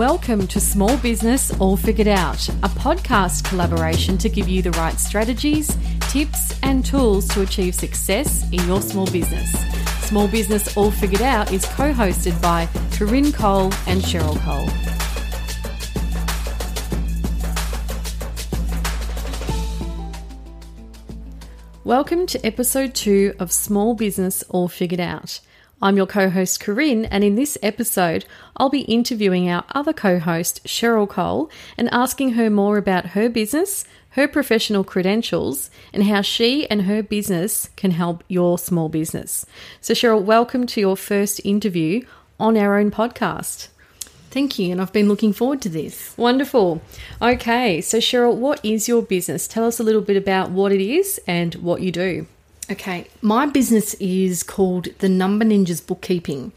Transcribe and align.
Welcome 0.00 0.46
to 0.46 0.60
Small 0.60 0.96
Business 0.96 1.52
All 1.60 1.76
Figured 1.76 2.08
Out, 2.08 2.48
a 2.48 2.70
podcast 2.70 3.44
collaboration 3.44 4.16
to 4.16 4.30
give 4.30 4.48
you 4.48 4.62
the 4.62 4.70
right 4.70 4.98
strategies, 4.98 5.76
tips, 6.08 6.58
and 6.62 6.82
tools 6.82 7.28
to 7.28 7.42
achieve 7.42 7.74
success 7.74 8.50
in 8.50 8.66
your 8.66 8.80
small 8.80 9.04
business. 9.10 9.52
Small 10.08 10.26
Business 10.26 10.74
All 10.74 10.90
Figured 10.90 11.20
Out 11.20 11.52
is 11.52 11.66
co 11.66 11.92
hosted 11.92 12.40
by 12.40 12.66
Corinne 12.94 13.30
Cole 13.30 13.70
and 13.86 14.00
Cheryl 14.00 14.40
Cole. 14.40 14.70
Welcome 21.84 22.26
to 22.28 22.46
episode 22.46 22.94
two 22.94 23.34
of 23.38 23.52
Small 23.52 23.94
Business 23.94 24.42
All 24.44 24.68
Figured 24.68 25.00
Out. 25.00 25.40
I'm 25.82 25.96
your 25.96 26.06
co 26.06 26.28
host, 26.28 26.60
Corinne, 26.60 27.06
and 27.06 27.24
in 27.24 27.36
this 27.36 27.56
episode, 27.62 28.26
I'll 28.58 28.68
be 28.68 28.82
interviewing 28.82 29.48
our 29.48 29.64
other 29.74 29.94
co 29.94 30.18
host, 30.18 30.62
Cheryl 30.64 31.08
Cole, 31.08 31.50
and 31.78 31.88
asking 31.90 32.34
her 32.34 32.50
more 32.50 32.76
about 32.76 33.06
her 33.06 33.30
business, 33.30 33.86
her 34.10 34.28
professional 34.28 34.84
credentials, 34.84 35.70
and 35.94 36.04
how 36.04 36.20
she 36.20 36.68
and 36.68 36.82
her 36.82 37.02
business 37.02 37.70
can 37.76 37.92
help 37.92 38.22
your 38.28 38.58
small 38.58 38.90
business. 38.90 39.46
So, 39.80 39.94
Cheryl, 39.94 40.22
welcome 40.22 40.66
to 40.66 40.80
your 40.82 40.98
first 40.98 41.40
interview 41.46 42.04
on 42.38 42.58
our 42.58 42.78
own 42.78 42.90
podcast. 42.90 43.68
Thank 44.30 44.58
you, 44.58 44.72
and 44.72 44.82
I've 44.82 44.92
been 44.92 45.08
looking 45.08 45.32
forward 45.32 45.62
to 45.62 45.70
this. 45.70 46.14
Wonderful. 46.18 46.82
Okay, 47.22 47.80
so 47.80 47.98
Cheryl, 47.98 48.36
what 48.36 48.62
is 48.62 48.86
your 48.86 49.00
business? 49.00 49.48
Tell 49.48 49.64
us 49.64 49.80
a 49.80 49.82
little 49.82 50.02
bit 50.02 50.18
about 50.18 50.50
what 50.50 50.72
it 50.72 50.80
is 50.82 51.18
and 51.26 51.54
what 51.54 51.80
you 51.80 51.90
do. 51.90 52.26
Okay, 52.70 53.08
my 53.20 53.46
business 53.46 53.94
is 53.94 54.44
called 54.44 54.86
the 54.98 55.08
Number 55.08 55.44
Ninjas 55.44 55.84
Bookkeeping. 55.84 56.52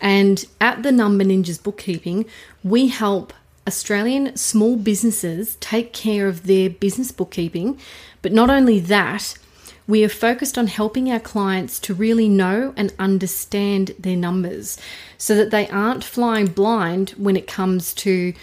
And 0.00 0.44
at 0.60 0.82
the 0.82 0.90
Number 0.90 1.22
Ninjas 1.22 1.62
Bookkeeping, 1.62 2.24
we 2.64 2.88
help 2.88 3.32
Australian 3.68 4.36
small 4.36 4.74
businesses 4.74 5.56
take 5.60 5.92
care 5.92 6.26
of 6.26 6.48
their 6.48 6.68
business 6.68 7.12
bookkeeping. 7.12 7.78
But 8.22 8.32
not 8.32 8.50
only 8.50 8.80
that, 8.80 9.38
we 9.86 10.02
are 10.02 10.08
focused 10.08 10.58
on 10.58 10.66
helping 10.66 11.12
our 11.12 11.20
clients 11.20 11.78
to 11.80 11.94
really 11.94 12.28
know 12.28 12.74
and 12.76 12.92
understand 12.98 13.92
their 14.00 14.16
numbers 14.16 14.78
so 15.16 15.36
that 15.36 15.52
they 15.52 15.68
aren't 15.68 16.02
flying 16.02 16.46
blind 16.46 17.10
when 17.10 17.36
it 17.36 17.46
comes 17.46 17.94
to 17.94 18.34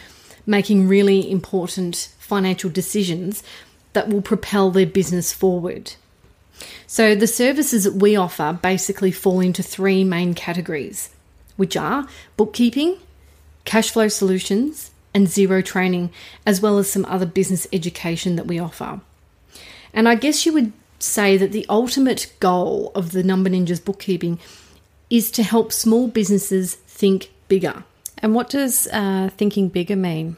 making 0.45 0.87
really 0.87 1.29
important 1.29 2.13
financial 2.17 2.69
decisions 2.69 3.43
that 3.91 4.07
will 4.07 4.21
propel 4.21 4.71
their 4.71 4.85
business 4.85 5.33
forward. 5.33 5.95
So, 6.87 7.15
the 7.15 7.27
services 7.27 7.83
that 7.83 7.95
we 7.95 8.15
offer 8.15 8.57
basically 8.61 9.11
fall 9.11 9.39
into 9.39 9.63
three 9.63 10.03
main 10.03 10.33
categories, 10.33 11.09
which 11.55 11.77
are 11.77 12.07
bookkeeping, 12.37 12.97
cash 13.65 13.91
flow 13.91 14.07
solutions, 14.07 14.91
and 15.13 15.27
Xero 15.27 15.63
training, 15.63 16.11
as 16.45 16.61
well 16.61 16.77
as 16.77 16.89
some 16.89 17.05
other 17.05 17.25
business 17.25 17.67
education 17.73 18.35
that 18.35 18.47
we 18.47 18.59
offer. 18.59 19.01
And 19.93 20.07
I 20.07 20.15
guess 20.15 20.45
you 20.45 20.53
would 20.53 20.73
say 20.99 21.37
that 21.37 21.51
the 21.51 21.65
ultimate 21.69 22.31
goal 22.39 22.91
of 22.93 23.11
the 23.11 23.23
Number 23.23 23.49
Ninjas 23.49 23.83
bookkeeping 23.83 24.39
is 25.09 25.31
to 25.31 25.43
help 25.43 25.71
small 25.71 26.07
businesses 26.07 26.75
think 26.75 27.31
bigger. 27.47 27.83
And 28.19 28.35
what 28.35 28.49
does 28.49 28.87
uh, 28.87 29.29
thinking 29.35 29.69
bigger 29.69 29.95
mean? 29.95 30.37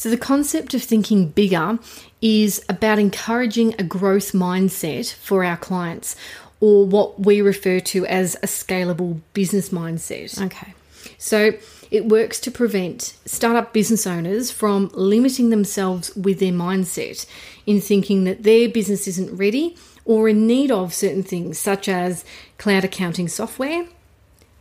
So, 0.00 0.08
the 0.08 0.16
concept 0.16 0.72
of 0.72 0.82
thinking 0.82 1.26
bigger 1.26 1.78
is 2.22 2.64
about 2.70 2.98
encouraging 2.98 3.74
a 3.78 3.82
growth 3.82 4.32
mindset 4.32 5.12
for 5.12 5.44
our 5.44 5.58
clients, 5.58 6.16
or 6.58 6.86
what 6.86 7.20
we 7.20 7.42
refer 7.42 7.80
to 7.80 8.06
as 8.06 8.34
a 8.36 8.46
scalable 8.46 9.20
business 9.34 9.68
mindset. 9.68 10.40
Okay. 10.40 10.72
So, 11.18 11.52
it 11.90 12.06
works 12.06 12.40
to 12.40 12.50
prevent 12.50 13.14
startup 13.26 13.74
business 13.74 14.06
owners 14.06 14.50
from 14.50 14.90
limiting 14.94 15.50
themselves 15.50 16.16
with 16.16 16.40
their 16.40 16.50
mindset 16.50 17.26
in 17.66 17.82
thinking 17.82 18.24
that 18.24 18.42
their 18.42 18.70
business 18.70 19.06
isn't 19.06 19.36
ready 19.36 19.76
or 20.06 20.30
in 20.30 20.46
need 20.46 20.70
of 20.70 20.94
certain 20.94 21.22
things, 21.22 21.58
such 21.58 21.90
as 21.90 22.24
cloud 22.56 22.86
accounting 22.86 23.28
software, 23.28 23.84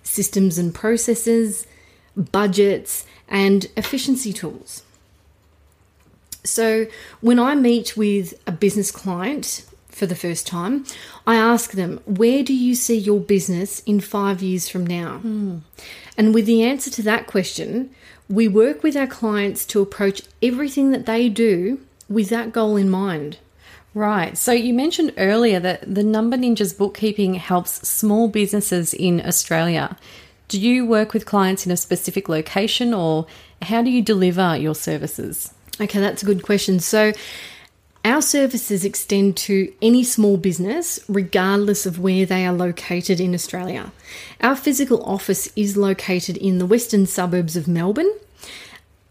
systems 0.03 0.57
and 0.57 0.75
processes, 0.75 1.66
budgets, 2.17 3.05
and 3.29 3.67
efficiency 3.78 4.33
tools. 4.33 4.83
So, 6.49 6.87
when 7.21 7.39
I 7.39 7.55
meet 7.55 7.95
with 7.95 8.33
a 8.47 8.51
business 8.51 8.91
client 8.91 9.65
for 9.89 10.05
the 10.05 10.15
first 10.15 10.47
time, 10.47 10.85
I 11.27 11.35
ask 11.35 11.71
them, 11.71 11.99
Where 12.05 12.43
do 12.43 12.53
you 12.53 12.75
see 12.75 12.97
your 12.97 13.19
business 13.19 13.81
in 13.81 13.99
five 13.99 14.41
years 14.41 14.67
from 14.67 14.85
now? 14.85 15.21
Mm. 15.23 15.61
And 16.17 16.33
with 16.33 16.45
the 16.45 16.63
answer 16.63 16.89
to 16.91 17.01
that 17.03 17.27
question, 17.27 17.91
we 18.29 18.47
work 18.47 18.83
with 18.83 18.95
our 18.95 19.07
clients 19.07 19.65
to 19.65 19.81
approach 19.81 20.21
everything 20.41 20.91
that 20.91 21.05
they 21.05 21.29
do 21.29 21.79
with 22.07 22.29
that 22.29 22.51
goal 22.51 22.75
in 22.75 22.89
mind. 22.89 23.37
Right. 23.93 24.37
So 24.37 24.51
you 24.51 24.73
mentioned 24.73 25.13
earlier 25.17 25.59
that 25.59 25.93
the 25.93 26.03
Number 26.03 26.37
Ninjas 26.37 26.77
bookkeeping 26.77 27.35
helps 27.35 27.87
small 27.87 28.27
businesses 28.27 28.93
in 28.93 29.25
Australia. 29.25 29.97
Do 30.47 30.59
you 30.59 30.85
work 30.85 31.13
with 31.13 31.25
clients 31.25 31.66
in 31.66 31.71
a 31.71 31.77
specific 31.77 32.29
location 32.29 32.93
or 32.93 33.27
how 33.63 33.81
do 33.81 33.89
you 33.89 34.01
deliver 34.01 34.55
your 34.55 34.75
services? 34.75 35.53
Okay, 35.81 36.00
that's 36.00 36.23
a 36.23 36.25
good 36.25 36.44
question. 36.44 36.79
So, 36.79 37.13
our 38.03 38.22
services 38.22 38.85
extend 38.85 39.35
to 39.38 39.73
any 39.81 40.03
small 40.03 40.38
business, 40.38 41.00
regardless 41.07 41.85
of 41.85 42.00
where 42.00 42.25
they 42.25 42.45
are 42.45 42.53
located 42.53 43.19
in 43.19 43.34
Australia. 43.34 43.91
Our 44.41 44.56
physical 44.56 45.03
office 45.03 45.51
is 45.56 45.78
located 45.78 46.38
in 46.38 46.57
the 46.57 46.66
western 46.66 47.06
suburbs 47.06 47.56
of 47.56 47.67
Melbourne, 47.67 48.12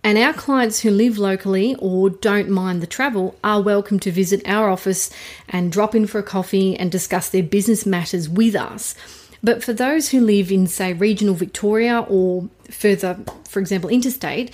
and 0.03 0.17
our 0.17 0.33
clients 0.33 0.81
who 0.81 0.91
live 0.91 1.19
locally 1.19 1.75
or 1.79 2.09
don't 2.09 2.49
mind 2.49 2.81
the 2.81 2.87
travel 2.87 3.37
are 3.45 3.61
welcome 3.61 3.99
to 4.01 4.11
visit 4.11 4.41
our 4.47 4.71
office 4.71 5.11
and 5.49 5.73
drop 5.73 5.95
in 5.95 6.07
for 6.07 6.19
a 6.19 6.23
coffee 6.23 6.77
and 6.77 6.91
discuss 6.91 7.29
their 7.29 7.43
business 7.43 7.85
matters 7.85 8.29
with 8.29 8.55
us. 8.55 8.95
But 9.43 9.63
for 9.63 9.73
those 9.73 10.11
who 10.11 10.21
live 10.21 10.51
in, 10.51 10.67
say, 10.67 10.93
regional 10.93 11.35
Victoria 11.35 12.01
or 12.09 12.49
further, 12.71 13.19
for 13.49 13.61
example, 13.61 13.91
interstate, 13.91 14.51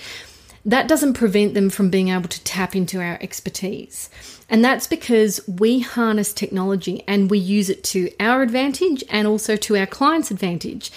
that 0.65 0.87
doesn't 0.87 1.13
prevent 1.13 1.53
them 1.53 1.69
from 1.69 1.89
being 1.89 2.09
able 2.09 2.27
to 2.27 2.43
tap 2.43 2.75
into 2.75 2.99
our 2.99 3.19
expertise. 3.21 4.09
And 4.49 4.65
that's 4.65 4.87
because 4.87 5.39
we 5.47 5.79
harness 5.79 6.33
technology 6.33 7.03
and 7.07 7.29
we 7.29 7.37
use 7.37 7.69
it 7.69 7.83
to 7.85 8.09
our 8.19 8.41
advantage 8.41 9.03
and 9.09 9.27
also 9.27 9.55
to 9.57 9.77
our 9.77 9.85
clients' 9.85 10.31
advantage. 10.31 10.91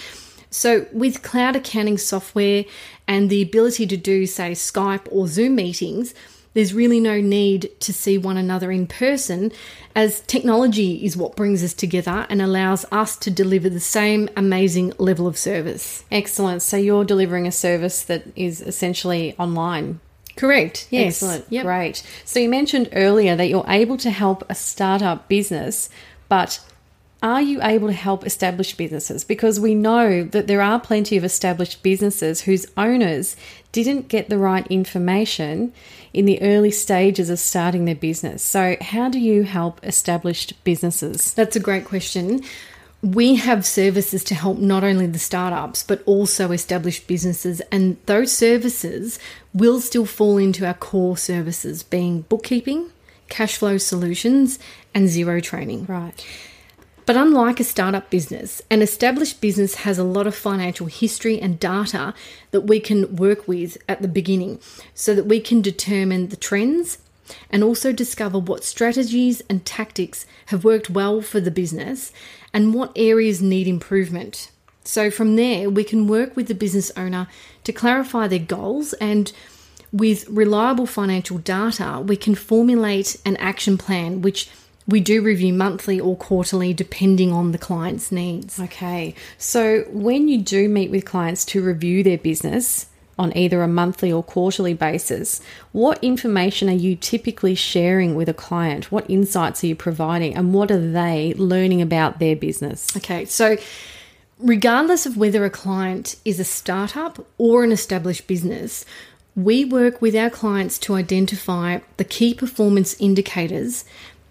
So, 0.50 0.86
with 0.92 1.22
cloud 1.22 1.56
accounting 1.56 1.98
software 1.98 2.64
and 3.06 3.28
the 3.28 3.42
ability 3.42 3.86
to 3.88 3.98
do, 3.98 4.26
say, 4.26 4.52
Skype 4.52 5.06
or 5.10 5.28
Zoom 5.28 5.56
meetings, 5.56 6.14
there's 6.54 6.74
really 6.74 7.00
no 7.00 7.20
need 7.20 7.70
to 7.80 7.92
see 7.92 8.18
one 8.18 8.36
another 8.36 8.72
in 8.72 8.86
person, 8.86 9.52
as 9.94 10.20
technology 10.22 11.04
is 11.04 11.16
what 11.16 11.36
brings 11.36 11.62
us 11.62 11.74
together 11.74 12.26
and 12.28 12.40
allows 12.40 12.84
us 12.90 13.16
to 13.16 13.30
deliver 13.30 13.68
the 13.68 13.80
same 13.80 14.28
amazing 14.36 14.92
level 14.98 15.26
of 15.26 15.36
service. 15.36 16.04
Excellent. 16.10 16.62
So 16.62 16.76
you're 16.76 17.04
delivering 17.04 17.46
a 17.46 17.52
service 17.52 18.02
that 18.04 18.24
is 18.36 18.60
essentially 18.60 19.34
online. 19.38 20.00
Correct. 20.36 20.86
Yes. 20.90 21.22
Excellent. 21.22 21.46
Yep. 21.50 21.64
Great. 21.64 22.02
So 22.24 22.38
you 22.38 22.48
mentioned 22.48 22.88
earlier 22.92 23.34
that 23.34 23.48
you're 23.48 23.64
able 23.68 23.96
to 23.98 24.10
help 24.10 24.48
a 24.48 24.54
startup 24.54 25.28
business, 25.28 25.90
but 26.28 26.60
are 27.20 27.42
you 27.42 27.60
able 27.62 27.88
to 27.88 27.94
help 27.94 28.24
established 28.24 28.76
businesses? 28.76 29.24
Because 29.24 29.58
we 29.58 29.74
know 29.74 30.22
that 30.22 30.46
there 30.46 30.62
are 30.62 30.78
plenty 30.78 31.16
of 31.16 31.24
established 31.24 31.82
businesses 31.82 32.42
whose 32.42 32.66
owners 32.76 33.34
didn't 33.72 34.06
get 34.06 34.28
the 34.28 34.38
right 34.38 34.66
information 34.68 35.72
in 36.12 36.24
the 36.24 36.40
early 36.42 36.70
stages 36.70 37.30
of 37.30 37.38
starting 37.38 37.84
their 37.84 37.94
business. 37.94 38.42
So, 38.42 38.76
how 38.80 39.08
do 39.08 39.18
you 39.18 39.44
help 39.44 39.84
established 39.84 40.52
businesses? 40.64 41.34
That's 41.34 41.56
a 41.56 41.60
great 41.60 41.84
question. 41.84 42.42
We 43.00 43.36
have 43.36 43.64
services 43.64 44.24
to 44.24 44.34
help 44.34 44.58
not 44.58 44.82
only 44.82 45.06
the 45.06 45.20
startups 45.20 45.84
but 45.84 46.02
also 46.04 46.50
established 46.50 47.06
businesses, 47.06 47.60
and 47.70 47.96
those 48.06 48.32
services 48.32 49.18
will 49.54 49.80
still 49.80 50.06
fall 50.06 50.36
into 50.38 50.66
our 50.66 50.74
core 50.74 51.16
services, 51.16 51.82
being 51.82 52.22
bookkeeping, 52.22 52.90
cash 53.28 53.56
flow 53.56 53.78
solutions, 53.78 54.58
and 54.94 55.08
Xero 55.08 55.42
training. 55.42 55.86
Right. 55.86 56.26
But 57.08 57.16
unlike 57.16 57.58
a 57.58 57.64
startup 57.64 58.10
business, 58.10 58.60
an 58.70 58.82
established 58.82 59.40
business 59.40 59.76
has 59.76 59.98
a 59.98 60.04
lot 60.04 60.26
of 60.26 60.34
financial 60.34 60.88
history 60.88 61.40
and 61.40 61.58
data 61.58 62.12
that 62.50 62.66
we 62.66 62.80
can 62.80 63.16
work 63.16 63.48
with 63.48 63.78
at 63.88 64.02
the 64.02 64.08
beginning 64.08 64.60
so 64.94 65.14
that 65.14 65.24
we 65.24 65.40
can 65.40 65.62
determine 65.62 66.28
the 66.28 66.36
trends 66.36 66.98
and 67.48 67.64
also 67.64 67.92
discover 67.92 68.38
what 68.38 68.62
strategies 68.62 69.40
and 69.48 69.64
tactics 69.64 70.26
have 70.48 70.64
worked 70.64 70.90
well 70.90 71.22
for 71.22 71.40
the 71.40 71.50
business 71.50 72.12
and 72.52 72.74
what 72.74 72.92
areas 72.94 73.40
need 73.40 73.66
improvement. 73.66 74.50
So, 74.84 75.10
from 75.10 75.36
there, 75.36 75.70
we 75.70 75.84
can 75.84 76.08
work 76.08 76.36
with 76.36 76.46
the 76.46 76.54
business 76.54 76.92
owner 76.94 77.26
to 77.64 77.72
clarify 77.72 78.28
their 78.28 78.38
goals 78.38 78.92
and 78.92 79.32
with 79.90 80.28
reliable 80.28 80.84
financial 80.84 81.38
data, 81.38 82.04
we 82.06 82.18
can 82.18 82.34
formulate 82.34 83.16
an 83.24 83.38
action 83.38 83.78
plan 83.78 84.20
which 84.20 84.50
we 84.88 85.00
do 85.00 85.22
review 85.22 85.52
monthly 85.52 86.00
or 86.00 86.16
quarterly 86.16 86.72
depending 86.72 87.30
on 87.30 87.52
the 87.52 87.58
client's 87.58 88.10
needs. 88.10 88.58
Okay. 88.58 89.14
So 89.36 89.82
when 89.90 90.26
you 90.26 90.38
do 90.38 90.68
meet 90.68 90.90
with 90.90 91.04
clients 91.04 91.44
to 91.46 91.62
review 91.62 92.02
their 92.02 92.18
business, 92.18 92.86
on 93.18 93.36
either 93.36 93.62
a 93.62 93.68
monthly 93.68 94.12
or 94.12 94.22
quarterly 94.22 94.74
basis, 94.74 95.40
what 95.72 96.02
information 96.02 96.68
are 96.68 96.72
you 96.72 96.94
typically 96.94 97.54
sharing 97.54 98.14
with 98.14 98.28
a 98.28 98.34
client? 98.34 98.92
What 98.92 99.10
insights 99.10 99.64
are 99.64 99.66
you 99.66 99.74
providing? 99.74 100.36
And 100.36 100.54
what 100.54 100.70
are 100.70 100.92
they 100.92 101.34
learning 101.34 101.82
about 101.82 102.20
their 102.20 102.36
business? 102.36 102.96
Okay, 102.96 103.24
so 103.24 103.56
regardless 104.38 105.04
of 105.04 105.16
whether 105.16 105.44
a 105.44 105.50
client 105.50 106.14
is 106.24 106.38
a 106.38 106.44
startup 106.44 107.26
or 107.38 107.64
an 107.64 107.72
established 107.72 108.28
business, 108.28 108.84
we 109.34 109.64
work 109.64 110.00
with 110.00 110.14
our 110.14 110.30
clients 110.30 110.78
to 110.80 110.94
identify 110.94 111.80
the 111.96 112.04
key 112.04 112.34
performance 112.34 112.98
indicators 113.00 113.84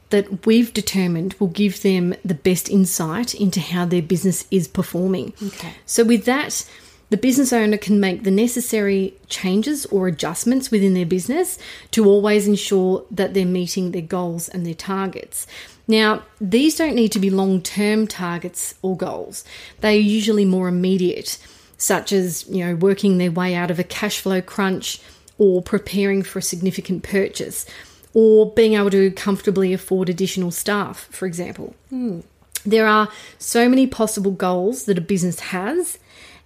that 0.10 0.46
we've 0.46 0.74
determined 0.74 1.36
will 1.40 1.48
give 1.48 1.82
them 1.82 2.16
the 2.24 2.34
best 2.34 2.70
insight 2.70 3.36
into 3.36 3.60
how 3.60 3.86
their 3.86 4.02
business 4.02 4.46
is 4.52 4.68
performing. 4.68 5.34
Okay. 5.42 5.74
So, 5.86 6.04
with 6.04 6.26
that, 6.26 6.66
the 7.10 7.18
business 7.18 7.54
owner 7.54 7.78
can 7.78 8.00
make 8.00 8.24
the 8.24 8.32
necessary 8.32 9.14
changes 9.28 9.86
or 9.88 10.08
adjustments 10.08 10.72
within 10.72 10.94
their 10.94 11.06
business 11.06 11.58
to 11.92 12.06
always 12.06 12.48
ensure 12.48 13.06
that 13.12 13.34
they're 13.34 13.46
meeting 13.46 13.92
their 13.92 14.02
goals 14.02 14.50
and 14.50 14.66
their 14.66 14.74
targets. 14.74 15.48
Now, 15.88 16.24
these 16.42 16.76
don't 16.76 16.96
need 16.96 17.14
to 17.14 17.20
be 17.20 17.30
long 17.30 17.62
term 17.62 18.08
targets 18.08 18.76
or 18.82 18.98
goals, 18.98 19.46
they 19.80 19.98
are 19.98 20.02
usually 20.02 20.46
more 20.46 20.68
immediate, 20.68 21.38
such 21.78 22.12
as 22.12 22.48
you 22.50 22.66
know, 22.66 22.76
working 22.76 23.18
their 23.18 23.32
way 23.32 23.56
out 23.56 23.72
of 23.72 23.80
a 23.80 23.84
cash 23.86 24.20
flow 24.20 24.42
crunch 24.42 25.02
or 25.38 25.62
preparing 25.62 26.24
for 26.24 26.40
a 26.40 26.42
significant 26.42 27.04
purchase 27.04 27.66
or 28.14 28.52
being 28.52 28.74
able 28.74 28.90
to 28.92 29.12
comfortably 29.12 29.74
afford 29.74 30.10
additional 30.10 30.52
staff, 30.52 31.08
for 31.12 31.26
example. 31.26 31.76
Hmm. 31.90 32.22
There 32.66 32.88
are 32.88 33.10
so 33.38 33.70
many 33.70 33.88
possible 33.88 34.32
goals 34.32 34.86
that 34.86 34.98
a 34.98 35.02
business 35.02 35.40
has, 35.40 36.00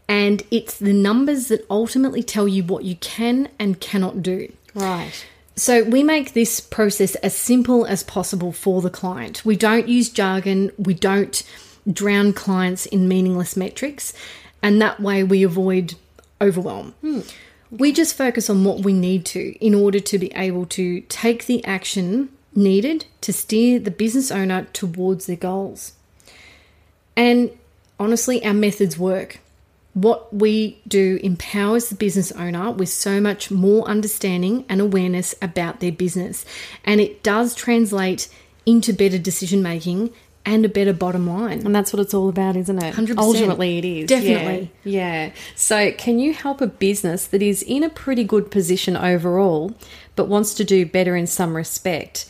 and 0.08 0.44
it's 0.52 0.78
the 0.78 0.94
numbers 0.94 1.48
that 1.48 1.66
ultimately 1.70 2.22
tell 2.22 2.48
you 2.48 2.64
what 2.64 2.84
you 2.84 2.96
can 2.98 3.50
and 3.58 3.80
cannot 3.80 4.22
do. 4.22 4.52
Right. 4.76 5.26
So 5.56 5.84
we 5.84 6.04
make 6.04 6.34
this 6.34 6.60
process 6.60 7.16
as 7.16 7.36
simple 7.36 7.86
as 7.86 8.04
possible 8.04 8.52
for 8.52 8.82
the 8.82 8.90
client. 8.90 9.44
We 9.46 9.56
don't 9.56 9.88
use 9.88 10.10
jargon, 10.10 10.72
we 10.78 10.94
don't 10.94 11.44
drown 11.92 12.34
clients 12.34 12.86
in 12.86 13.08
meaningless 13.08 13.58
metrics, 13.58 14.14
and 14.62 14.82
that 14.82 15.00
way 15.00 15.24
we 15.24 15.44
avoid 15.44 15.96
overwhelm. 16.40 16.94
Hmm. 17.02 17.22
We 17.72 17.94
just 17.94 18.18
focus 18.18 18.50
on 18.50 18.64
what 18.66 18.80
we 18.80 18.94
need 18.94 19.26
to 19.28 19.56
in 19.66 19.74
order 19.74 20.00
to 20.00 20.20
be 20.20 20.32
able 20.36 20.66
to 20.68 21.02
take 21.02 21.46
the 21.46 21.64
action 21.66 22.30
needed 22.54 23.06
to 23.22 23.32
steer 23.32 23.80
the 23.80 23.92
business 23.92 24.30
owner 24.30 24.68
towards 24.74 25.26
their 25.26 25.38
goals. 25.38 25.94
And 27.16 27.52
honestly, 28.00 28.44
our 28.46 28.54
methods 28.54 28.98
work. 28.98 29.40
What 29.94 30.34
we 30.34 30.82
do 30.88 31.20
empowers 31.24 31.90
the 31.90 31.96
business 31.96 32.32
owner 32.34 32.72
with 32.72 32.90
so 32.90 33.20
much 33.20 33.52
more 33.52 33.88
understanding 33.88 34.66
and 34.70 34.80
awareness 34.80 35.36
about 35.42 35.80
their 35.80 35.92
business. 35.92 36.46
And 36.86 37.02
it 37.02 37.24
does 37.24 37.56
translate 37.56 38.30
into 38.66 38.94
better 38.94 39.18
decision 39.18 39.62
making 39.62 40.14
and 40.46 40.66
a 40.66 40.70
better 40.70 40.94
bottom 40.94 41.28
line. 41.28 41.66
And 41.66 41.76
that's 41.76 41.94
what 41.94 42.00
it's 42.00 42.14
all 42.14 42.30
about, 42.30 42.56
isn't 42.56 42.82
it? 42.82 42.94
100%. 42.96 43.18
Ultimately, 43.18 43.78
it 43.78 43.86
is. 43.86 44.08
Definitely. 44.08 44.72
Yeah. 44.84 45.26
yeah. 45.26 45.32
So, 45.56 45.92
can 45.92 46.20
you 46.20 46.34
help 46.34 46.62
a 46.62 46.68
business 46.68 47.28
that 47.28 47.42
is 47.42 47.62
in 47.64 47.84
a 47.84 47.90
pretty 47.90 48.24
good 48.24 48.50
position 48.52 48.98
overall, 48.98 49.74
but 50.16 50.28
wants 50.28 50.54
to 50.56 50.64
do 50.64 50.86
better 50.86 51.16
in 51.16 51.28
some 51.28 51.56
respect? 51.56 52.30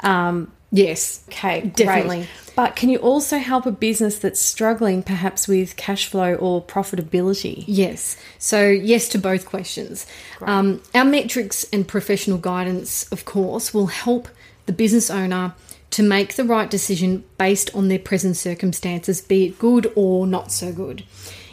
Um, 0.00 0.50
Yes. 0.74 1.22
okay, 1.28 1.60
Definitely. 1.76 2.16
Great. 2.16 2.28
But 2.56 2.76
can 2.76 2.88
you 2.88 2.98
also 2.98 3.38
help 3.38 3.66
a 3.66 3.72
business 3.72 4.18
that's 4.18 4.40
struggling 4.40 5.02
perhaps 5.02 5.46
with 5.46 5.76
cash 5.76 6.06
flow 6.06 6.34
or 6.34 6.62
profitability? 6.62 7.64
Yes. 7.66 8.16
So, 8.38 8.68
yes 8.68 9.08
to 9.10 9.18
both 9.18 9.46
questions. 9.46 10.06
Um, 10.40 10.82
our 10.94 11.04
metrics 11.04 11.64
and 11.72 11.86
professional 11.86 12.38
guidance, 12.38 13.10
of 13.12 13.24
course, 13.26 13.72
will 13.72 13.86
help 13.86 14.28
the 14.66 14.72
business 14.72 15.10
owner 15.10 15.54
to 15.92 16.02
make 16.02 16.34
the 16.34 16.44
right 16.44 16.70
decision 16.70 17.22
based 17.38 17.70
on 17.74 17.88
their 17.88 17.98
present 17.98 18.36
circumstances, 18.36 19.20
be 19.20 19.44
it 19.44 19.58
good 19.58 19.92
or 19.94 20.26
not 20.26 20.50
so 20.50 20.72
good. 20.72 21.04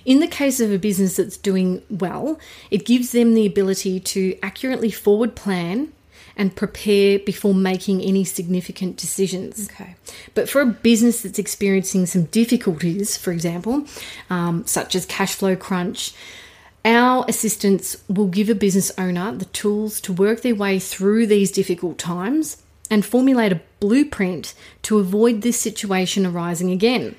In 0.06 0.22
the 0.22 0.28
case 0.28 0.60
of 0.60 0.72
a 0.72 0.80
business 0.80 1.18
that's 1.18 1.38
doing 1.38 1.84
well, 1.90 2.40
it 2.72 2.86
gives 2.86 3.12
them 3.12 3.34
the 3.34 3.46
ability 3.46 4.00
to 4.00 4.38
accurately 4.42 4.92
forward 4.92 5.36
plan 5.36 5.92
and 6.38 6.56
prepare 6.56 7.20
before 7.20 7.54
making 7.54 8.02
any 8.02 8.24
significant 8.24 8.96
decisions. 8.96 9.70
Okay. 9.70 9.98
But 10.36 10.48
for 10.48 10.62
a 10.62 10.66
business 10.66 11.22
that's 11.22 11.38
experiencing 11.38 12.06
some 12.06 12.24
difficulties, 12.24 13.18
for 13.18 13.34
example, 13.34 13.86
um, 14.30 14.66
such 14.66 14.96
as 14.96 15.06
cash 15.06 15.36
flow 15.36 15.58
crunch, 15.58 16.14
our 16.86 17.26
assistants 17.28 17.98
will 18.08 18.28
give 18.28 18.50
a 18.50 18.56
business 18.56 18.90
owner 18.98 19.34
the 19.34 19.46
tools 19.46 20.00
to 20.00 20.14
work 20.14 20.44
their 20.44 20.56
way 20.56 20.80
through 20.80 21.28
these 21.28 21.52
difficult 21.52 21.98
times 21.98 22.64
and 22.90 23.06
formulate 23.06 23.52
a 23.52 23.62
blueprint 23.80 24.54
to 24.84 25.00
avoid 25.00 25.42
this 25.42 25.60
situation 25.60 26.26
arising 26.26 26.72
again. 26.72 27.16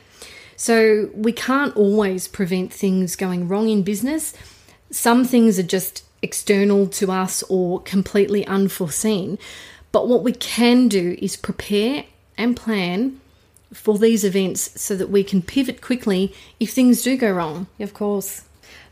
So, 0.56 1.10
we 1.14 1.32
can't 1.32 1.74
always 1.76 2.28
prevent 2.28 2.72
things 2.72 3.16
going 3.16 3.48
wrong 3.48 3.68
in 3.68 3.82
business. 3.82 4.34
Some 4.90 5.24
things 5.24 5.58
are 5.58 5.62
just 5.64 6.04
external 6.22 6.86
to 6.86 7.10
us 7.10 7.42
or 7.44 7.80
completely 7.80 8.46
unforeseen. 8.46 9.38
But 9.92 10.08
what 10.08 10.22
we 10.22 10.32
can 10.32 10.88
do 10.88 11.16
is 11.20 11.36
prepare 11.36 12.04
and 12.36 12.56
plan 12.56 13.20
for 13.72 13.98
these 13.98 14.24
events 14.24 14.80
so 14.80 14.96
that 14.96 15.10
we 15.10 15.22
can 15.24 15.42
pivot 15.42 15.80
quickly 15.80 16.34
if 16.58 16.72
things 16.72 17.02
do 17.02 17.16
go 17.16 17.32
wrong. 17.32 17.66
Of 17.78 17.94
course. 17.94 18.42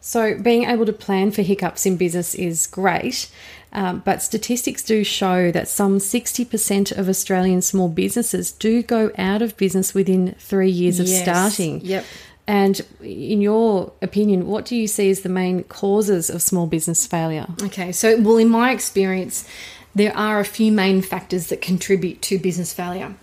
So, 0.09 0.39
being 0.39 0.65
able 0.65 0.87
to 0.87 0.93
plan 0.95 1.33
for 1.33 1.43
hiccups 1.43 1.85
in 1.85 1.99
business 1.99 2.35
is 2.35 2.67
great, 2.67 3.29
um, 3.75 4.01
but 4.07 4.23
statistics 4.23 4.83
do 4.83 5.05
show 5.05 5.51
that 5.51 5.69
some 5.69 5.99
60% 5.99 6.97
of 6.97 7.11
Australian 7.11 7.61
small 7.61 7.91
businesses 7.91 8.51
do 8.51 8.83
go 8.83 9.11
out 9.19 9.43
of 9.43 9.55
business 9.59 9.93
within 9.93 10.35
three 10.39 10.71
years 10.71 10.99
of 10.99 11.09
Yes. 11.09 11.23
starting. 11.23 11.83
Yep. 11.85 12.07
And 12.47 12.81
in 13.03 13.43
your 13.43 13.93
opinion, 14.01 14.47
what 14.47 14.65
do 14.65 14.77
you 14.77 14.89
see 14.89 15.11
as 15.11 15.21
the 15.21 15.29
main 15.29 15.65
causes 15.65 16.31
of 16.31 16.41
small 16.41 16.67
business 16.67 17.07
failure? 17.07 17.47
Okay, 17.65 17.93
so 17.93 18.19
well, 18.19 18.39
in 18.39 18.49
my 18.49 18.71
experience, 18.73 19.47
there 19.95 20.17
are 20.17 20.41
a 20.41 20.45
few 20.47 20.73
main 20.73 21.03
factors 21.03 21.49
that 21.49 21.61
contribute 21.61 22.23
to 22.23 22.39
business 22.39 22.73
failure. 22.73 23.15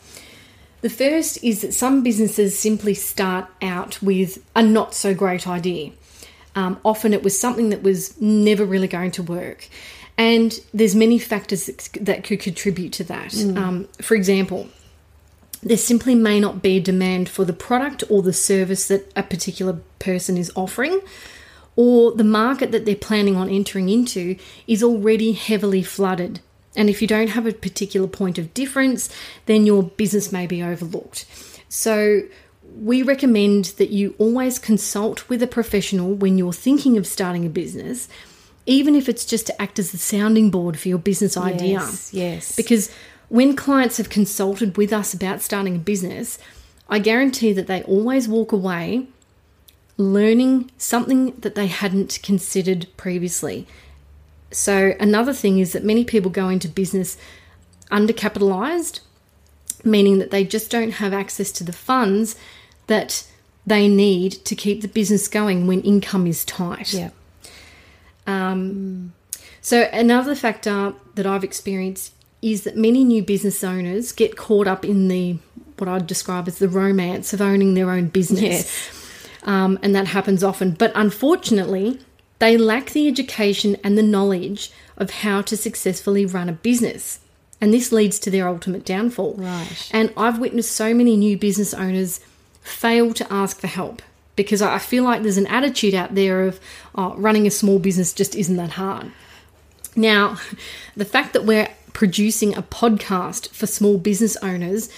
The 0.82 0.92
first 0.92 1.44
is 1.44 1.62
that 1.62 1.74
some 1.74 2.04
businesses 2.04 2.60
simply 2.60 2.94
start 2.94 3.48
out 3.64 4.04
with 4.04 4.38
a 4.56 4.62
not 4.62 4.94
so 4.94 5.16
great 5.16 5.48
idea. 5.48 5.90
Um, 6.56 6.80
often 6.84 7.13
it 7.13 7.24
was 7.24 7.38
something 7.38 7.69
that 7.69 7.84
was 7.84 8.19
never 8.19 8.66
really 8.66 8.88
going 8.88 9.12
to 9.12 9.24
work. 9.24 9.68
And 10.18 10.57
there's 10.74 10.96
many 10.96 11.20
factors 11.20 11.65
that, 11.65 11.89
that 12.01 12.24
could 12.24 12.39
contribute 12.39 12.94
to 12.94 13.03
that. 13.06 13.34
Um, 13.58 13.88
for 14.01 14.15
example, 14.15 14.70
there 15.62 15.77
simply 15.77 16.15
may 16.15 16.39
not 16.39 16.62
be 16.62 16.77
a 16.77 16.79
demand 16.79 17.27
for 17.27 17.44
the 17.44 17.53
product 17.53 18.03
or 18.10 18.22
the 18.22 18.32
service 18.32 18.88
that 18.88 19.12
a 19.15 19.24
particular 19.24 19.79
person 20.00 20.38
is 20.38 20.51
offering, 20.56 21.01
or 21.75 22.13
the 22.13 22.24
market 22.24 22.72
that 22.72 22.86
they're 22.86 22.96
planning 22.96 23.36
on 23.36 23.50
entering 23.50 23.89
into 23.89 24.38
is 24.68 24.82
already 24.82 25.34
heavily 25.34 25.84
flooded. 25.84 26.39
And 26.77 26.89
if 26.89 27.01
you 27.01 27.08
don't 27.08 27.29
have 27.29 27.46
a 27.46 27.51
particular 27.51 28.08
point 28.08 28.38
of 28.38 28.53
difference, 28.53 29.10
then 29.46 29.65
your 29.65 29.84
business 29.84 30.32
may 30.32 30.48
be 30.48 30.63
overlooked. 30.63 31.25
So, 31.68 32.22
we 32.75 33.01
recommend 33.01 33.65
that 33.77 33.89
you 33.89 34.15
always 34.17 34.60
consult 34.60 35.27
with 35.29 35.41
a 35.41 35.48
professional 35.48 36.13
when 36.13 36.38
you're 36.38 36.53
thinking 36.53 36.98
of 36.98 37.08
starting 37.08 37.46
a 37.46 37.50
business, 37.50 38.08
even 38.65 38.96
if 38.96 39.08
it's 39.08 39.25
just 39.25 39.48
to 39.48 39.62
act 39.62 39.79
as 39.79 39.91
the 39.91 39.98
sounding 39.98 40.51
board 40.51 40.77
for 40.77 40.89
your 40.89 40.98
business 40.98 41.38
idea. 41.38 41.79
Yes, 41.79 42.13
yes. 42.13 42.55
Because 42.55 42.91
when 43.29 43.55
clients 43.55 43.98
have 43.98 44.10
consulted 44.10 44.77
with 44.77 44.91
us 44.91 45.13
about 45.13 45.41
starting 45.41 45.75
a 45.75 45.79
business, 45.79 46.38
I 46.89 47.00
guarantee 47.00 47.53
that 47.53 47.67
they 47.67 47.84
always 47.84 48.27
walk 48.27 48.51
away 48.51 49.08
learning 49.98 50.70
something 50.77 51.32
that 51.39 51.55
they 51.55 51.67
hadn't 51.67 52.20
considered 52.22 52.88
previously. 52.98 53.65
So, 54.51 54.94
another 55.00 55.34
thing 55.34 55.60
is 55.60 55.74
that 55.74 55.84
many 55.84 56.03
people 56.03 56.29
go 56.29 56.50
into 56.50 56.67
business 56.67 57.17
undercapitalized, 57.91 59.00
meaning 59.84 60.20
that 60.20 60.32
they 60.32 60.44
just 60.44 60.70
don't 60.70 60.91
have 60.91 61.13
access 61.13 61.51
to 61.53 61.63
the 61.63 61.74
funds 61.74 62.36
that 62.88 63.25
they 63.65 63.88
need 63.88 64.34
to 64.46 64.56
keep 64.56 64.82
the 64.82 64.88
business 64.88 65.27
going 65.27 65.68
when 65.68 65.82
income 65.82 66.27
is 66.27 66.46
tight. 66.46 66.94
Yeah. 66.94 67.10
Um, 68.27 69.13
so 69.62 69.89
another 69.92 70.36
factor 70.36 70.94
that 71.15 71.25
I've 71.25 71.44
experienced 71.44 72.13
is 72.42 72.63
that 72.63 72.77
many 72.77 73.04
new 73.04 73.24
business 73.24 73.63
owners 73.63 74.12
get 74.12 74.38
caught 74.38 74.68
up 74.68 74.86
in 74.86 75.08
the 75.08 75.38
what 75.77 75.89
I'd 75.89 76.08
describe 76.08 76.48
as 76.48 76.60
the 76.60 76.70
romance 76.70 77.34
of 77.34 77.42
owning 77.42 77.74
their 77.74 77.92
own 77.92 78.08
business. 78.08 78.42
Yes. 78.42 78.92
Um, 79.44 79.77
and 79.84 79.94
that 79.96 80.08
happens 80.08 80.44
often. 80.44 80.72
But 80.72 80.92
unfortunately, 80.96 82.00
they 82.39 82.58
lack 82.58 82.92
the 82.92 83.08
education 83.08 83.75
and 83.84 83.98
the 83.98 84.04
knowledge 84.04 84.72
of 84.98 85.10
how 85.10 85.42
to 85.42 85.58
successfully 85.58 86.25
run 86.25 86.50
a 86.50 86.54
business. 86.54 87.20
And 87.60 87.74
this 87.74 87.92
leads 87.92 88.20
to 88.20 88.30
their 88.30 88.48
ultimate 88.48 88.86
downfall. 88.86 89.36
Right. 89.36 89.89
And 89.92 90.13
I've 90.15 90.39
witnessed 90.39 90.72
so 90.72 90.94
many 90.94 91.18
new 91.18 91.38
business 91.38 91.74
owners 91.74 92.20
fail 92.65 93.13
to 93.13 93.31
ask 93.31 93.60
for 93.60 93.67
help 93.67 94.01
because 94.36 94.62
I 94.62 94.79
feel 94.79 95.03
like 95.03 95.22
there's 95.22 95.38
an 95.38 95.48
attitude 95.48 95.93
out 95.93 96.15
there 96.15 96.43
of 96.43 96.60
oh, 96.95 97.15
running 97.15 97.48
a 97.48 97.51
small 97.51 97.79
business 97.79 98.13
just 98.13 98.36
isn't 98.36 98.57
that 98.57 98.72
hard. 98.72 99.12
Now, 99.95 100.38
the 100.98 101.05
fact 101.05 101.34
that 101.34 101.45
we're 101.45 101.69
producing 101.93 102.55
a 102.55 102.62
podcast 102.62 103.50
for 103.50 103.67
small 103.67 103.98
business 103.98 104.36
owners 104.38 104.89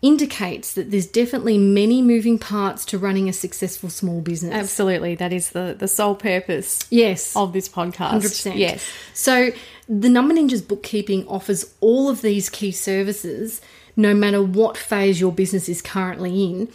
indicates 0.00 0.74
that 0.74 0.92
there's 0.92 1.06
definitely 1.06 1.58
many 1.58 2.00
moving 2.00 2.38
parts 2.38 2.84
to 2.84 2.96
running 2.96 3.28
a 3.28 3.32
successful 3.32 3.90
small 3.90 4.20
business. 4.20 4.54
Absolutely. 4.54 5.16
That 5.16 5.32
is 5.32 5.50
the, 5.50 5.74
the 5.76 5.88
sole 5.88 6.14
purpose 6.14 6.78
Yes. 6.88 7.34
of 7.34 7.52
this 7.52 7.68
podcast. 7.68 8.12
100%. 8.12 8.56
Yes. 8.56 8.88
So 9.12 9.50
the 9.88 10.08
Number 10.08 10.34
Ninjas 10.34 10.66
bookkeeping 10.66 11.26
offers 11.26 11.74
all 11.80 12.08
of 12.08 12.22
these 12.22 12.48
key 12.48 12.70
services 12.70 13.60
no 13.96 14.14
matter 14.14 14.40
what 14.40 14.76
phase 14.76 15.18
your 15.20 15.32
business 15.32 15.68
is 15.68 15.82
currently 15.82 16.44
in 16.44 16.68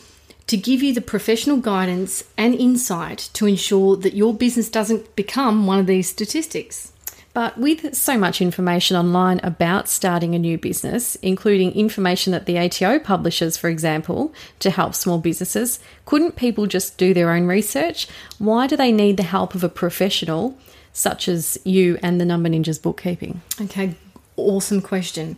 to 0.48 0.58
give 0.58 0.84
you 0.84 0.94
the 0.94 1.02
professional 1.02 1.58
guidance 1.58 2.24
and 2.38 2.54
insight 2.54 3.30
to 3.34 3.46
ensure 3.46 3.96
that 3.98 4.14
your 4.14 4.34
business 4.34 4.70
doesn't 4.70 5.16
become 5.16 5.66
one 5.66 5.80
of 5.80 5.88
these 5.88 6.10
statistics. 6.10 6.92
But 7.34 7.58
with 7.58 7.96
so 7.96 8.18
much 8.18 8.42
information 8.42 8.96
online 8.96 9.40
about 9.42 9.90
starting 9.90 10.36
a 10.36 10.40
new 10.40 10.60
business, 10.60 11.16
including 11.16 11.72
information 11.72 12.32
that 12.32 12.46
the 12.46 12.60
ATO 12.60 13.00
publishes, 13.00 13.58
for 13.58 13.70
example, 13.70 14.32
to 14.60 14.70
help 14.70 14.94
small 14.94 15.18
businesses, 15.18 15.80
couldn't 16.06 16.36
people 16.36 16.68
just 16.68 16.98
do 16.98 17.12
their 17.12 17.32
own 17.32 17.48
research? 17.48 18.08
Why 18.38 18.68
do 18.68 18.78
they 18.78 18.92
need 18.92 19.18
the 19.18 19.24
help 19.24 19.56
of 19.56 19.64
a 19.64 19.70
professional 19.70 20.58
such 20.92 21.28
as 21.28 21.58
you 21.64 21.98
and 22.04 22.22
the 22.22 22.26
Number 22.26 22.50
Ninjas 22.50 22.80
bookkeeping? 22.80 23.42
Okay, 23.60 23.96
awesome 24.36 24.82
question. 24.82 25.38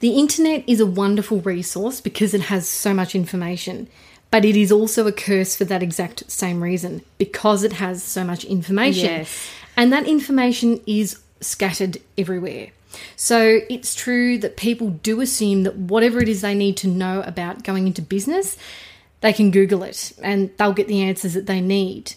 The 0.00 0.18
internet 0.18 0.64
is 0.66 0.80
a 0.80 0.86
wonderful 0.86 1.40
resource 1.40 2.02
because 2.02 2.34
it 2.34 2.42
has 2.42 2.68
so 2.68 2.92
much 2.92 3.14
information, 3.14 3.88
but 4.30 4.44
it 4.44 4.56
is 4.56 4.70
also 4.70 5.06
a 5.06 5.12
curse 5.12 5.56
for 5.56 5.64
that 5.64 5.82
exact 5.82 6.30
same 6.30 6.62
reason 6.62 7.02
because 7.18 7.64
it 7.64 7.74
has 7.74 8.02
so 8.02 8.24
much 8.24 8.44
information. 8.44 9.06
Yes. 9.10 9.50
And 9.76 9.92
that 9.92 10.06
information 10.06 10.80
is 10.86 11.20
scattered 11.40 11.98
everywhere. 12.16 12.68
So 13.16 13.60
it's 13.68 13.94
true 13.94 14.38
that 14.38 14.56
people 14.56 14.90
do 14.90 15.20
assume 15.20 15.62
that 15.62 15.76
whatever 15.76 16.20
it 16.20 16.28
is 16.28 16.40
they 16.40 16.54
need 16.54 16.76
to 16.78 16.88
know 16.88 17.22
about 17.22 17.62
going 17.62 17.86
into 17.86 18.02
business, 18.02 18.56
they 19.20 19.32
can 19.32 19.50
Google 19.50 19.82
it 19.82 20.12
and 20.22 20.50
they'll 20.56 20.72
get 20.72 20.88
the 20.88 21.02
answers 21.02 21.34
that 21.34 21.46
they 21.46 21.60
need. 21.60 22.14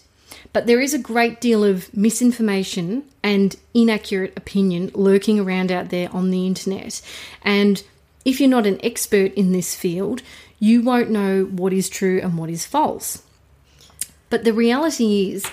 But 0.52 0.66
there 0.66 0.80
is 0.80 0.94
a 0.94 0.98
great 0.98 1.40
deal 1.40 1.64
of 1.64 1.94
misinformation 1.96 3.04
and 3.22 3.56
inaccurate 3.72 4.34
opinion 4.36 4.90
lurking 4.94 5.40
around 5.40 5.72
out 5.72 5.88
there 5.88 6.08
on 6.12 6.30
the 6.30 6.46
internet. 6.46 7.00
And 7.42 7.82
if 8.24 8.40
you're 8.40 8.48
not 8.48 8.66
an 8.66 8.80
expert 8.84 9.32
in 9.34 9.52
this 9.52 9.74
field, 9.74 10.22
you 10.58 10.82
won't 10.82 11.10
know 11.10 11.44
what 11.44 11.72
is 11.72 11.88
true 11.88 12.20
and 12.22 12.38
what 12.38 12.50
is 12.50 12.64
false. 12.66 13.22
But 14.30 14.44
the 14.44 14.52
reality 14.52 15.30
is 15.32 15.44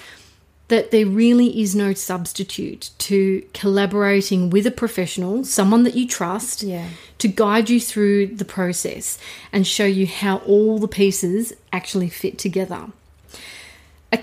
that 0.70 0.92
there 0.92 1.06
really 1.06 1.62
is 1.62 1.76
no 1.76 1.94
substitute 1.94 2.92
to 2.98 3.44
collaborating 3.54 4.50
with 4.50 4.66
a 4.66 4.72
professional, 4.72 5.44
someone 5.44 5.84
that 5.84 5.96
you 5.96 6.08
trust, 6.08 6.64
Yeah. 6.64 6.88
to 7.18 7.28
guide 7.28 7.70
you 7.70 7.80
through 7.82 8.28
the 8.28 8.46
process 8.46 9.18
and 9.52 9.68
show 9.68 9.86
you 9.86 10.08
how 10.08 10.38
all 10.48 10.80
the 10.80 10.88
pieces 10.88 11.52
actually 11.74 12.08
fit 12.08 12.38
together. 12.38 12.88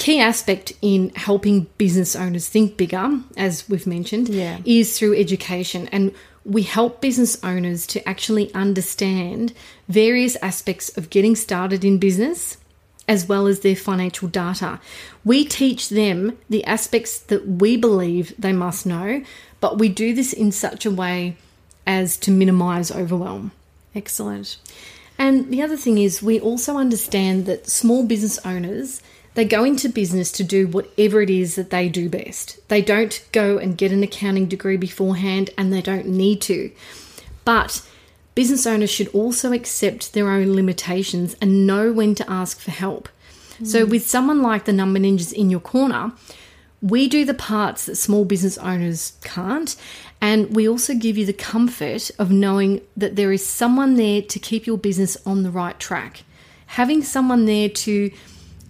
Key 0.08 0.20
aspect 0.20 0.72
in 0.80 1.12
helping 1.16 1.66
business 1.76 2.16
owners 2.16 2.48
think 2.48 2.78
bigger, 2.78 3.20
as 3.36 3.68
we've 3.68 3.86
mentioned, 3.86 4.30
Yeah. 4.30 4.56
is 4.64 4.96
through 4.96 5.14
education. 5.14 5.86
And 5.92 6.12
we 6.46 6.62
help 6.62 7.02
business 7.02 7.36
owners 7.42 7.86
to 7.88 8.08
actually 8.08 8.50
understand 8.54 9.52
various 9.86 10.34
aspects 10.40 10.88
of 10.96 11.10
getting 11.10 11.36
started 11.36 11.84
in 11.84 11.98
business 11.98 12.56
as 13.06 13.28
well 13.28 13.46
as 13.46 13.60
their 13.60 13.76
financial 13.76 14.28
data. 14.28 14.80
We 15.26 15.44
teach 15.44 15.90
them 15.90 16.38
the 16.48 16.64
aspects 16.64 17.18
that 17.18 17.46
we 17.46 17.76
believe 17.76 18.32
they 18.38 18.54
must 18.54 18.86
know, 18.86 19.20
but 19.60 19.78
we 19.78 19.90
do 19.90 20.14
this 20.14 20.32
in 20.32 20.52
such 20.52 20.86
a 20.86 20.90
way 20.90 21.36
as 21.86 22.16
to 22.24 22.30
minimize 22.30 22.90
overwhelm. 22.90 23.50
Excellent. 23.94 24.56
And 25.18 25.50
the 25.50 25.60
other 25.60 25.76
thing 25.76 25.98
is, 25.98 26.22
we 26.22 26.40
also 26.40 26.78
understand 26.78 27.44
that 27.44 27.68
small 27.68 28.04
business 28.04 28.38
owners 28.42 29.02
they 29.38 29.44
go 29.44 29.62
into 29.62 29.88
business 29.88 30.32
to 30.32 30.42
do 30.42 30.66
whatever 30.66 31.22
it 31.22 31.30
is 31.30 31.54
that 31.54 31.70
they 31.70 31.88
do 31.88 32.08
best. 32.08 32.58
They 32.66 32.82
don't 32.82 33.24
go 33.30 33.56
and 33.56 33.78
get 33.78 33.92
an 33.92 34.02
accounting 34.02 34.46
degree 34.46 34.76
beforehand, 34.76 35.50
and 35.56 35.72
they 35.72 35.80
don't 35.80 36.08
need 36.08 36.40
to. 36.40 36.72
But 37.44 37.88
business 38.34 38.66
owners 38.66 38.90
should 38.90 39.06
also 39.14 39.52
accept 39.52 40.12
their 40.12 40.28
own 40.28 40.56
limitations 40.56 41.36
and 41.40 41.68
know 41.68 41.92
when 41.92 42.16
to 42.16 42.28
ask 42.28 42.58
for 42.58 42.72
help. 42.72 43.08
So, 43.62 43.84
hmm. 43.84 43.92
with 43.92 44.08
someone 44.08 44.42
like 44.42 44.64
the 44.64 44.72
Number 44.72 44.98
Ninjas 44.98 45.32
in 45.32 45.50
your 45.50 45.60
corner, 45.60 46.10
we 46.82 47.06
do 47.06 47.24
the 47.24 47.32
parts 47.32 47.86
that 47.86 47.94
small 47.94 48.24
business 48.24 48.58
owners 48.58 49.12
can't, 49.22 49.76
and 50.20 50.52
we 50.56 50.68
also 50.68 50.96
give 50.96 51.16
you 51.16 51.26
the 51.26 51.32
comfort 51.32 52.10
of 52.18 52.32
knowing 52.32 52.80
that 52.96 53.14
there 53.14 53.30
is 53.30 53.46
someone 53.46 53.94
there 53.94 54.20
to 54.20 54.40
keep 54.40 54.66
your 54.66 54.78
business 54.78 55.16
on 55.24 55.44
the 55.44 55.50
right 55.52 55.78
track. 55.78 56.24
Having 56.66 57.04
someone 57.04 57.44
there 57.44 57.68
to 57.68 58.10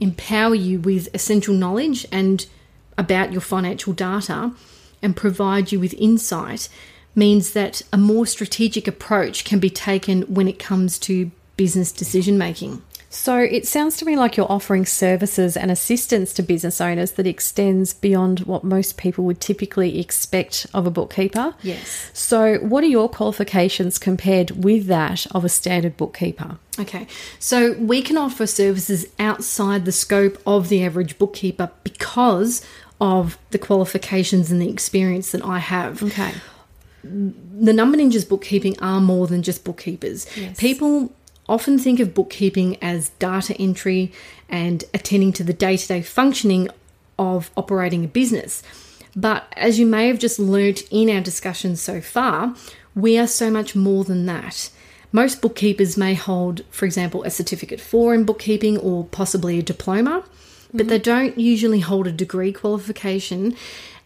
empower 0.01 0.55
you 0.55 0.81
with 0.81 1.09
essential 1.15 1.55
knowledge 1.55 2.07
and 2.13 2.47
about 2.97 3.33
your 3.33 3.41
financial 3.41 3.93
data 3.93 4.53
and 5.03 5.17
provide 5.17 5.73
you 5.73 5.81
with 5.81 5.95
insight 5.95 6.69
means 7.15 7.53
that 7.53 7.83
a 7.93 7.99
more 7.99 8.27
strategic 8.27 8.87
approach 8.87 9.45
can 9.45 9.59
be 9.59 9.71
taken 9.71 10.23
when 10.23 10.49
it 10.49 10.59
comes 10.59 10.99
to 10.99 11.31
business 11.57 11.93
decision 11.93 12.39
making. 12.39 12.83
So 13.11 13.39
it 13.39 13.67
sounds 13.67 13.97
to 13.99 14.05
me 14.05 14.17
like 14.17 14.37
you're 14.37 14.51
offering 14.51 14.85
services 14.85 15.57
and 15.57 15.71
assistance 15.71 16.33
to 16.35 16.43
business 16.43 16.81
owners 16.81 17.13
that 17.13 17.27
extends 17.27 17.95
beyond 17.95 18.41
what 18.41 18.65
most 18.65 18.99
people 18.99 19.25
would 19.25 19.41
typically 19.41 19.99
expect 19.99 20.67
of 20.75 20.87
a 20.87 20.91
bookkeeper. 20.91 21.55
Yes. 21.63 22.11
So, 22.13 22.57
what 22.59 22.85
are 22.85 22.89
your 22.89 23.09
qualifications 23.09 23.99
compared 23.99 24.63
with 24.63 24.87
that 24.87 25.27
of 25.31 25.45
a 25.45 25.49
standard 25.49 25.97
bookkeeper? 25.97 26.59
Okay, 26.79 27.07
so 27.39 27.73
we 27.75 28.03
can 28.03 28.17
offer 28.17 28.47
services 28.47 29.07
outside 29.19 29.85
the 29.85 29.93
scope 29.93 30.41
of 30.47 30.69
the 30.69 30.85
average 30.85 31.19
bookkeeper 31.19 31.71
because 31.83 32.65
of 33.01 33.39
the 33.51 33.59
qualifications 33.59 34.51
and 34.51 34.61
the 34.61 34.69
experience 34.69 35.33
that 35.33 35.45
I 35.45 35.59
have. 35.59 36.03
Okay. 36.03 36.35
The 37.03 37.73
Number 37.73 37.97
Ninjas 37.97 38.29
bookkeeping 38.29 38.79
are 38.81 39.01
more 39.01 39.27
than 39.27 39.43
just 39.43 39.65
bookkeepers. 39.65 40.27
Yes. 40.37 40.59
People 40.59 41.13
often 41.49 41.79
think 41.79 42.01
of 42.01 42.15
bookkeeping 42.15 42.77
as 42.83 43.11
data 43.19 43.55
entry 43.59 44.13
and 44.49 44.85
attending 44.93 45.33
to 45.35 45.45
the 45.45 45.53
day 45.53 45.77
to 45.77 45.89
day 45.89 46.03
functioning 46.03 46.69
of 47.19 47.51
operating 47.57 48.05
a 48.05 48.09
business. 48.09 48.63
But 49.17 49.53
as 49.57 49.79
you 49.79 49.87
may 49.87 50.09
have 50.09 50.19
just 50.19 50.39
learnt 50.39 50.83
in 50.91 51.11
our 51.11 51.21
discussions 51.21 51.81
so 51.81 52.01
far, 52.01 52.55
we 52.95 53.19
are 53.19 53.27
so 53.27 53.51
much 53.51 53.75
more 53.75 54.05
than 54.05 54.27
that. 54.27 54.71
Most 55.11 55.41
bookkeepers 55.41 55.97
may 55.97 56.15
hold, 56.15 56.65
for 56.71 56.85
example, 56.85 57.25
a 57.25 57.31
certificate 57.31 57.81
four 57.81 58.15
in 58.15 58.25
bookkeeping 58.25 58.77
or 58.79 59.05
possibly 59.07 59.59
a 59.59 59.63
diploma, 59.63 60.23
but 60.73 60.89
they 60.89 60.99
don't 60.99 61.39
usually 61.39 61.81
hold 61.81 62.07
a 62.07 62.13
degree 62.13 62.53
qualification 62.53 63.57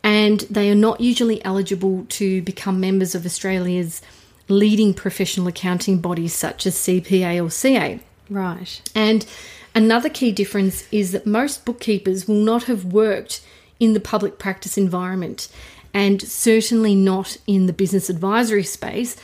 and 0.04 0.40
they 0.42 0.70
are 0.70 0.76
not 0.76 1.00
usually 1.00 1.44
eligible 1.44 2.06
to 2.08 2.42
become 2.42 2.80
members 2.80 3.14
of 3.14 3.26
Australia's 3.26 4.02
leading 4.48 4.94
professional 4.94 5.48
accounting 5.48 5.98
bodies 5.98 6.34
such 6.34 6.66
as 6.66 6.74
CPA 6.76 7.44
or 7.44 7.50
CA. 7.50 8.00
Right. 8.28 8.82
And 8.94 9.26
another 9.74 10.08
key 10.08 10.32
difference 10.32 10.86
is 10.90 11.12
that 11.12 11.26
most 11.26 11.64
bookkeepers 11.64 12.26
will 12.26 12.42
not 12.42 12.64
have 12.64 12.84
worked 12.84 13.44
in 13.78 13.94
the 13.94 14.00
public 14.00 14.38
practice 14.38 14.78
environment 14.78 15.48
and 15.94 16.22
certainly 16.22 16.94
not 16.94 17.36
in 17.46 17.66
the 17.66 17.72
business 17.72 18.08
advisory 18.08 18.62
space, 18.62 19.16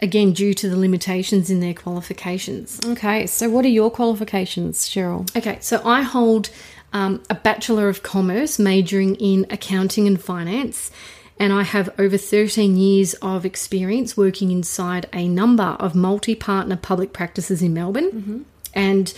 again, 0.00 0.32
due 0.32 0.54
to 0.54 0.68
the 0.68 0.76
limitations 0.76 1.50
in 1.50 1.60
their 1.60 1.74
qualifications. 1.74 2.80
Okay. 2.84 3.26
So, 3.26 3.50
what 3.50 3.64
are 3.64 3.68
your 3.68 3.90
qualifications, 3.90 4.88
Cheryl? 4.88 5.28
Okay, 5.36 5.58
so 5.60 5.82
I 5.84 6.02
hold 6.02 6.48
um, 6.92 7.22
a 7.28 7.34
Bachelor 7.34 7.88
of 7.88 8.02
Commerce 8.02 8.58
majoring 8.58 9.16
in 9.16 9.46
accounting 9.50 10.06
and 10.06 10.20
finance, 10.20 10.90
and 11.38 11.52
I 11.52 11.62
have 11.62 11.92
over 11.98 12.16
13 12.16 12.76
years 12.76 13.14
of 13.14 13.44
experience 13.44 14.16
working 14.16 14.50
inside 14.50 15.08
a 15.12 15.26
number 15.26 15.76
of 15.80 15.94
multi 15.94 16.34
partner 16.34 16.76
public 16.76 17.12
practices 17.12 17.60
in 17.62 17.74
Melbourne. 17.74 18.10
Mm-hmm. 18.10 18.42
And 18.72 19.14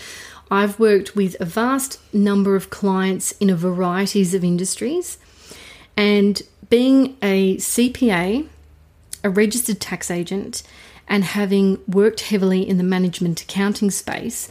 I've 0.50 0.78
worked 0.78 1.16
with 1.16 1.36
a 1.40 1.44
vast 1.44 1.98
number 2.14 2.56
of 2.56 2.70
clients 2.70 3.32
in 3.32 3.50
a 3.50 3.56
varieties 3.56 4.32
of 4.32 4.44
industries. 4.44 5.18
And 5.96 6.40
being 6.68 7.16
a 7.22 7.56
CPA, 7.56 8.46
a 9.24 9.30
registered 9.30 9.80
tax 9.80 10.10
agent, 10.10 10.62
and 11.08 11.24
having 11.24 11.78
worked 11.86 12.20
heavily 12.20 12.68
in 12.68 12.78
the 12.78 12.84
management 12.84 13.42
accounting 13.42 13.90
space, 13.90 14.48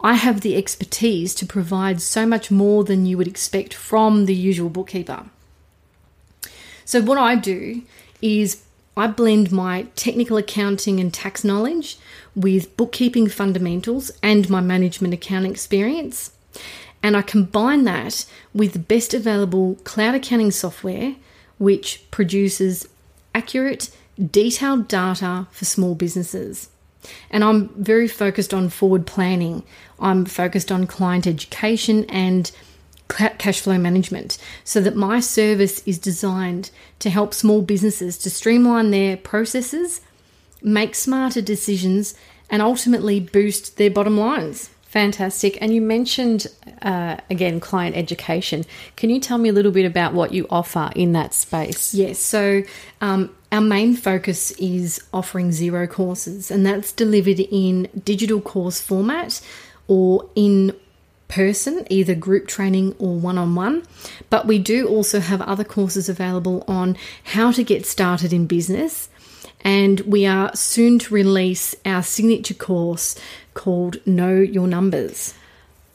I 0.00 0.14
have 0.14 0.42
the 0.42 0.56
expertise 0.56 1.34
to 1.36 1.46
provide 1.46 2.00
so 2.00 2.24
much 2.26 2.50
more 2.50 2.84
than 2.84 3.04
you 3.04 3.18
would 3.18 3.26
expect 3.26 3.74
from 3.74 4.26
the 4.26 4.34
usual 4.34 4.70
bookkeeper. 4.70 5.26
So, 6.88 7.02
what 7.02 7.18
I 7.18 7.34
do 7.34 7.82
is 8.22 8.62
I 8.96 9.08
blend 9.08 9.52
my 9.52 9.88
technical 9.94 10.38
accounting 10.38 10.98
and 11.00 11.12
tax 11.12 11.44
knowledge 11.44 11.98
with 12.34 12.74
bookkeeping 12.78 13.28
fundamentals 13.28 14.10
and 14.22 14.48
my 14.48 14.62
management 14.62 15.12
accounting 15.12 15.50
experience. 15.50 16.32
And 17.02 17.14
I 17.14 17.20
combine 17.20 17.84
that 17.84 18.24
with 18.54 18.72
the 18.72 18.78
best 18.78 19.12
available 19.12 19.74
cloud 19.84 20.14
accounting 20.14 20.50
software, 20.50 21.16
which 21.58 22.10
produces 22.10 22.88
accurate, 23.34 23.90
detailed 24.18 24.88
data 24.88 25.46
for 25.50 25.66
small 25.66 25.94
businesses. 25.94 26.70
And 27.30 27.44
I'm 27.44 27.68
very 27.74 28.08
focused 28.08 28.54
on 28.54 28.70
forward 28.70 29.06
planning. 29.06 29.62
I'm 30.00 30.24
focused 30.24 30.72
on 30.72 30.86
client 30.86 31.26
education 31.26 32.06
and 32.06 32.50
cash 33.08 33.60
flow 33.60 33.78
management 33.78 34.38
so 34.64 34.80
that 34.80 34.96
my 34.96 35.20
service 35.20 35.82
is 35.86 35.98
designed 35.98 36.70
to 36.98 37.10
help 37.10 37.32
small 37.34 37.62
businesses 37.62 38.18
to 38.18 38.30
streamline 38.30 38.90
their 38.90 39.16
processes, 39.16 40.00
make 40.62 40.94
smarter 40.94 41.40
decisions, 41.40 42.14
and 42.50 42.62
ultimately 42.62 43.20
boost 43.20 43.76
their 43.76 43.90
bottom 43.90 44.18
lines. 44.18 44.70
Fantastic. 44.82 45.58
And 45.60 45.74
you 45.74 45.82
mentioned, 45.82 46.46
uh, 46.80 47.18
again, 47.28 47.60
client 47.60 47.94
education. 47.94 48.64
Can 48.96 49.10
you 49.10 49.20
tell 49.20 49.36
me 49.36 49.50
a 49.50 49.52
little 49.52 49.70
bit 49.70 49.84
about 49.84 50.14
what 50.14 50.32
you 50.32 50.46
offer 50.48 50.90
in 50.96 51.12
that 51.12 51.34
space? 51.34 51.92
Yes. 51.92 52.18
So, 52.18 52.62
um, 53.02 53.34
our 53.52 53.60
main 53.60 53.96
focus 53.96 54.50
is 54.52 55.02
offering 55.12 55.50
Xero 55.50 55.88
courses, 55.88 56.50
and 56.50 56.64
that's 56.64 56.92
delivered 56.92 57.40
in 57.40 57.88
digital 58.02 58.40
course 58.40 58.80
format 58.80 59.42
or 59.88 60.28
in 60.34 60.74
person, 61.28 61.86
either 61.90 62.14
group 62.14 62.48
training 62.48 62.94
or 62.98 63.14
one 63.16 63.38
on 63.38 63.54
one. 63.54 63.84
But 64.30 64.46
we 64.46 64.58
do 64.58 64.88
also 64.88 65.20
have 65.20 65.40
other 65.42 65.64
courses 65.64 66.08
available 66.08 66.64
on 66.66 66.96
how 67.24 67.52
to 67.52 67.62
get 67.62 67.86
started 67.86 68.32
in 68.32 68.46
business. 68.46 69.08
And 69.60 70.00
we 70.00 70.26
are 70.26 70.54
soon 70.54 70.98
to 71.00 71.14
release 71.14 71.74
our 71.84 72.02
signature 72.02 72.54
course 72.54 73.18
called 73.54 74.04
Know 74.06 74.36
Your 74.36 74.66
Numbers. 74.66 75.34